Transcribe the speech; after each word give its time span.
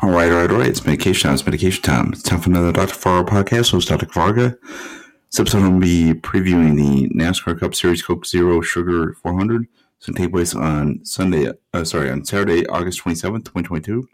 All 0.00 0.10
right, 0.10 0.30
all 0.30 0.38
right, 0.38 0.50
all 0.50 0.58
right. 0.58 0.68
It's 0.68 0.86
medication 0.86 1.26
time. 1.26 1.34
It's 1.34 1.44
medication 1.44 1.82
time. 1.82 2.12
It's 2.12 2.22
time 2.22 2.40
for 2.40 2.50
another 2.50 2.70
Dr. 2.70 2.94
Fargo 2.94 3.32
podcast. 3.32 3.72
Host 3.72 3.88
Dr. 3.88 4.06
Varga. 4.06 4.56
This 4.62 5.40
episode, 5.40 5.58
I'm 5.58 5.80
going 5.80 5.80
to 5.80 6.14
be 6.14 6.20
previewing 6.20 6.76
the 6.76 7.08
NASCAR 7.08 7.58
Cup 7.58 7.74
Series 7.74 8.00
Coke 8.00 8.24
Zero 8.24 8.60
Sugar 8.60 9.14
400. 9.14 9.66
It's 9.96 10.06
going 10.06 10.14
to 10.14 10.22
take 10.22 10.30
place 10.30 10.54
on 10.54 11.04
Sunday, 11.04 11.50
uh, 11.74 11.82
sorry, 11.82 12.12
on 12.12 12.24
Saturday, 12.24 12.64
August 12.68 13.02
27th, 13.02 13.44
2022 13.46 14.08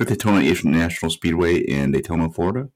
at 0.00 0.06
Daytona 0.06 0.40
International 0.40 1.10
Speedway 1.10 1.58
in 1.58 1.90
Daytona, 1.90 2.30
Florida. 2.30 2.70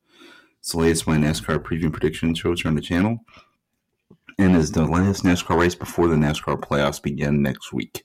It's 0.58 0.72
the 0.72 0.78
latest 0.80 1.06
my 1.06 1.16
NASCAR 1.16 1.60
preview 1.60 1.90
prediction 1.90 2.34
shows 2.34 2.60
here 2.60 2.68
on 2.68 2.74
the 2.74 2.82
channel 2.82 3.20
and 4.38 4.54
is 4.54 4.72
the 4.72 4.84
last 4.84 5.24
NASCAR 5.24 5.58
race 5.58 5.74
before 5.74 6.08
the 6.08 6.16
NASCAR 6.16 6.60
playoffs 6.60 7.02
begin 7.02 7.40
next 7.40 7.72
week. 7.72 8.04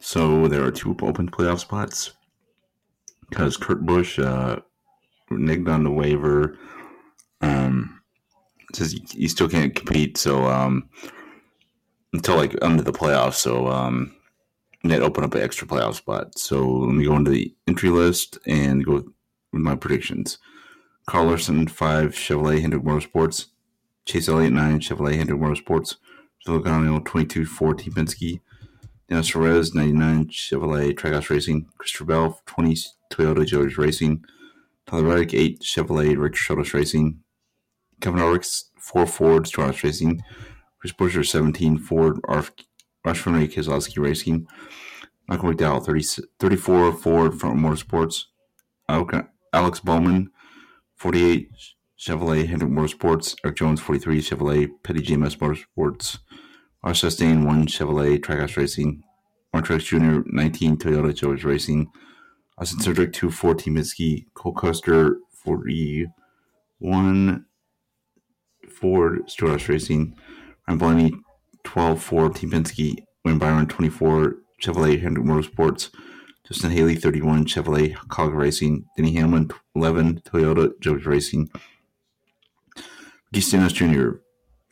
So 0.00 0.48
there 0.48 0.64
are 0.64 0.72
two 0.72 0.96
open 1.02 1.30
playoff 1.30 1.60
spots 1.60 2.14
because 3.32 3.56
Kurt 3.56 3.86
Busch 3.86 4.18
uh, 4.18 4.56
nigged 5.30 5.72
on 5.72 5.84
the 5.84 5.90
waiver. 5.90 6.58
Um, 7.40 8.02
says 8.74 8.94
you 9.14 9.28
still 9.28 9.48
can't 9.48 9.74
compete, 9.74 10.18
so 10.18 10.44
um, 10.44 10.90
until 12.12 12.36
like 12.36 12.54
under 12.60 12.82
the 12.82 12.92
playoffs. 12.92 13.36
So 13.36 13.68
um, 13.68 14.14
that 14.84 15.00
open 15.00 15.24
up 15.24 15.34
an 15.34 15.40
extra 15.40 15.66
playoff 15.66 15.94
spot. 15.94 16.38
So 16.38 16.66
let 16.66 16.94
me 16.94 17.06
go 17.06 17.16
into 17.16 17.30
the 17.30 17.54
entry 17.66 17.88
list 17.88 18.38
and 18.46 18.84
go 18.84 18.92
with 18.92 19.06
my 19.52 19.76
predictions. 19.76 20.36
Kyle 21.06 21.24
Larson 21.24 21.68
five 21.68 22.10
Chevrolet 22.10 22.60
Hendrick 22.60 22.82
Motorsports, 22.82 23.46
Chase 24.04 24.28
Elliott 24.28 24.52
nine 24.52 24.78
Chevrolet 24.78 25.16
Hendrick 25.16 25.40
Motorsports, 25.40 25.96
Phil 26.44 26.60
twenty 27.00 27.26
two 27.26 27.46
Ford 27.46 27.78
Team 27.78 27.94
Penske, 27.94 28.40
Dennis 29.12 29.74
ninety 29.74 29.92
nine 29.92 30.24
Chevrolet 30.28 30.94
Trackhouse 30.94 31.28
Racing, 31.28 31.66
Christopher 31.76 32.04
Bell 32.06 32.40
twenty 32.46 32.74
Toyota 33.12 33.44
George 33.44 33.76
Racing, 33.76 34.24
Tyler 34.86 35.02
Reddick, 35.02 35.34
8 35.34 35.60
Chevrolet 35.60 36.18
Richard 36.18 36.36
Childress 36.36 36.72
Racing, 36.72 37.20
Kevin 38.00 38.20
Harvick, 38.20 38.64
4 38.78 39.06
Ford 39.06 39.46
Stewart-Haas 39.46 39.84
Racing, 39.84 40.22
Chris 40.80 40.94
Buescher, 40.94 41.28
17 41.28 41.76
Ford 41.76 42.20
Arf, 42.26 42.52
Rashford 43.06 43.52
Keselowski 43.52 44.02
Racing, 44.02 44.46
Michael 45.28 45.52
McDowell, 45.52 45.84
30, 45.84 46.22
34 46.38 46.92
Ford 46.94 47.38
Front 47.38 47.58
Motorsports, 47.58 48.24
Alex 48.88 49.80
Bowman, 49.80 50.30
48 50.96 51.50
Chevrolet 52.00 52.46
Hendrick 52.46 52.70
Motorsports, 52.70 53.36
Erik 53.44 53.58
Jones, 53.58 53.78
43 53.82 54.22
Chevrolet 54.22 54.70
Petty 54.82 55.00
GMS 55.00 55.36
Motorsports, 55.36 56.20
R. 56.84 56.94
Sustain, 56.94 57.44
1 57.44 57.66
Chevrolet 57.66 58.18
Trackhouse 58.18 58.56
Racing, 58.56 59.02
Mark 59.52 59.66
Truex 59.66 59.84
Jr., 59.84 60.22
19 60.26 60.76
Toyota 60.78 61.14
George 61.14 61.44
Racing, 61.44 61.88
Austin 62.58 62.80
Cindric, 62.80 63.12
2 63.12 63.30
Ford 63.30 63.58
Team 63.58 63.76
Penske, 63.76 64.26
Cole 64.34 64.52
Custer, 64.52 65.18
41 65.30 67.44
Ford 68.68 69.30
Stewart 69.30 69.68
Racing, 69.68 70.16
Ryan 70.66 70.78
Blaney, 70.78 71.12
12 71.64 72.02
Ford 72.02 72.34
Team 72.34 72.50
Penske, 72.50 73.04
Byron, 73.24 73.68
24 73.68 74.36
Chevrolet 74.60 75.00
Hendrick 75.00 75.26
Motorsports, 75.26 75.90
Justin 76.46 76.72
Haley, 76.72 76.96
31 76.96 77.44
Chevrolet 77.44 77.94
Cog 78.08 78.34
Racing, 78.34 78.84
Denny 78.96 79.14
Hamlin, 79.14 79.50
11 79.76 80.22
Toyota 80.22 80.72
George 80.80 81.06
Racing, 81.06 81.48
Ricky 83.32 83.40
Stenhouse 83.40 83.72
Jr., 83.72 84.16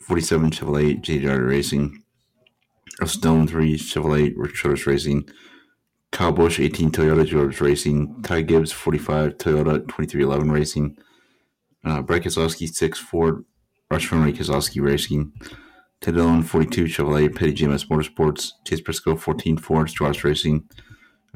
47 0.03 0.51
Chevrolet 0.51 1.01
JDR 1.01 1.47
Racing, 1.48 2.03
a 3.01 3.06
Stone, 3.06 3.47
3 3.47 3.77
Chevrolet 3.77 4.33
Rich 4.37 4.87
Racing, 4.87 5.29
Kyle 6.12 6.33
Busch, 6.33 6.59
18 6.59 6.91
Toyota 6.91 7.25
George 7.25 7.61
Racing. 7.61 8.23
Ty 8.23 8.43
Gibbs, 8.43 8.73
45 8.73 9.39
Toyota 9.39 9.78
2311 9.87 10.51
Racing. 10.51 10.97
Uh, 11.84 12.03
Brad 12.03 12.23
Keselowski, 12.23 12.69
6 12.69 12.98
Ford 12.98 13.45
Roush 13.91 14.06
Fenway 14.06 14.33
Keselowski 14.33 14.83
Racing. 14.83 15.33
Ted 16.00 16.15
Dillon, 16.15 16.43
42 16.43 16.84
Chevrolet 16.84 17.34
Petty 17.34 17.53
GMS 17.53 17.87
Motorsports. 17.87 18.53
Chase 18.67 18.81
Briscoe, 18.81 19.17
14 19.17 19.56
Ford 19.59 19.88
Stewart-Haas 19.88 20.25
Racing. 20.25 20.65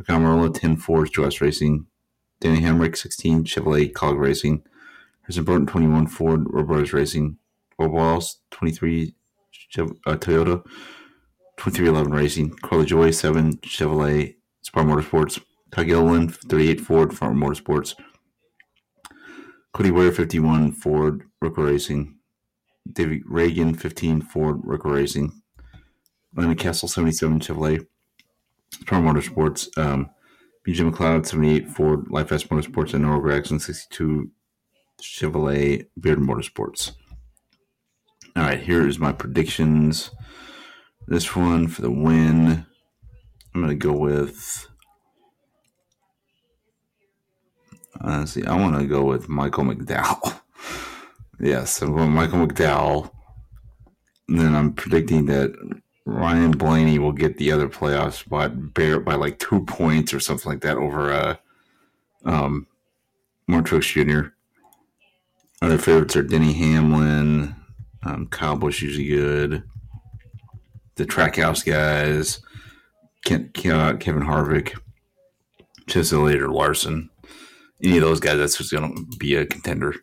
Camarola, 0.01 0.53
10 0.53 0.77
Ford 0.77 1.09
Stewart-Haas 1.09 1.41
Racing. 1.41 1.87
Danny 2.41 2.61
Hemric, 2.61 2.97
16 2.97 3.45
Chevrolet 3.45 3.95
Cog 3.95 4.19
Racing. 4.19 4.65
Harrison 5.23 5.45
Burton, 5.45 5.67
21 5.67 6.09
Ford 6.09 6.45
Brothers 6.45 6.93
Racing. 6.93 7.39
Bob 7.79 7.93
Wallace, 7.93 8.41
23 8.51 9.15
Chev- 9.51 9.97
uh, 10.07 10.17
Toyota 10.17 10.65
2311 11.59 12.13
Racing. 12.13 12.51
Corey 12.63 12.85
LaJoie, 12.85 13.15
7 13.15 13.57
Chevrolet 13.59 14.35
Spark 14.63 14.87
Motorsports. 14.87 15.41
Ty 15.71 15.85
Gilliland, 15.85 16.35
38 16.37 16.81
Ford 16.81 17.17
Farm 17.17 17.39
Motorsports. 17.39 17.95
Cody 19.73 19.91
Ware, 19.91 20.13
51 20.13 20.73
Ford 20.73 21.25
Rooker 21.43 21.67
Racing. 21.69 22.17
David 22.91 23.25
Ragan, 23.25 23.77
15 23.79 24.23
Ford 24.23 24.63
Rooker 24.63 24.95
Racing. 24.95 25.33
Landon 26.37 26.57
Cassill, 26.57 26.89
77 26.89 27.41
Chevrolet 27.41 27.87
Spark 28.73 29.03
Motorsports. 29.03 29.77
Um, 29.77 30.11
BJ 30.67 30.89
McLeod, 30.91 31.27
78 31.27 31.69
Ford 31.69 32.07
Life 32.09 32.29
Motorsports. 32.29 32.95
And 32.95 33.03
Noah 33.03 33.21
Gragson, 33.21 33.61
62 33.61 34.31
Chevrolet 35.03 35.87
Beard 35.99 36.19
Motorsports. 36.19 36.93
All 38.37 38.43
right, 38.43 38.61
here 38.61 38.87
is 38.87 38.99
my 38.99 39.13
predictions. 39.13 40.11
This 41.07 41.37
one 41.37 41.69
for 41.69 41.83
the 41.83 41.91
win. 41.91 42.67
I'm 43.55 43.61
going 43.63 43.69
to 43.69 43.75
go 43.77 43.93
with. 43.93 44.67
See, 48.27 48.45
I 48.45 48.57
want 48.57 48.77
to 48.77 48.87
go 48.87 49.05
with 49.05 49.29
Michael 49.29 49.65
McDowell. 49.65 50.41
yes, 51.41 51.81
I'm 51.81 51.95
going 51.95 52.11
Michael 52.11 52.47
McDowell. 52.47 53.11
And 54.29 54.41
then 54.41 54.55
I'm 54.55 54.73
predicting 54.73 55.27
that 55.27 55.55
Ryan 56.05 56.51
Blaney 56.51 56.99
will 56.99 57.13
get 57.13 57.39
the 57.39 57.53
other 57.53 57.69
playoff 57.69 58.15
spot 58.15 58.75
bare 58.75 58.99
by 58.99 59.15
like 59.15 59.39
two 59.39 59.65
points 59.65 60.13
or 60.13 60.19
something 60.19 60.51
like 60.51 60.63
that 60.63 60.77
over 60.77 61.13
uh, 61.13 61.37
um, 62.25 62.67
Mark 63.47 63.67
Truex 63.67 63.93
Jr. 63.93 64.31
Other 65.63 65.79
favorites 65.79 66.17
are 66.17 66.23
Denny 66.23 66.53
Hamlin, 66.55 67.54
um, 68.25 68.29
Kyle 68.31 68.57
Busch 68.57 68.83
usually 68.83 69.09
good, 69.09 69.63
the 70.97 71.05
Trackhouse 71.05 71.65
guys, 71.65 72.41
Kevin 73.25 74.23
Harvick, 74.23 74.79
Elliott 76.13 76.43
or 76.43 76.49
Larson. 76.49 77.11
Any 77.83 77.99
of 77.99 78.03
those 78.03 78.21
guys, 78.21 78.39
that's 78.39 78.59
what's 78.59 78.73
going 78.73 78.95
to 78.95 79.19
be 79.19 79.35
a 79.35 79.47
contender. 79.47 79.95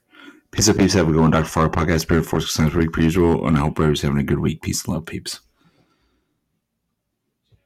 Peace 0.52 0.68
up, 0.68 0.78
peeps. 0.78 0.94
Have 0.94 1.08
a 1.08 1.12
good 1.12 1.22
one. 1.22 1.32
Dr. 1.32 1.46
Fargo 1.46 1.74
Podcast, 1.74 2.02
Spirit 2.02 2.26
Force, 2.26 2.52
Science 2.52 2.74
Week, 2.74 2.92
per 2.92 3.02
usual. 3.02 3.48
And 3.48 3.58
I 3.58 3.62
hope 3.62 3.80
everybody's 3.80 4.02
having 4.02 4.20
a 4.20 4.24
good 4.24 4.40
week. 4.40 4.62
Peace 4.62 4.86
and 4.86 4.94
love, 4.94 5.06
peeps. 5.06 5.40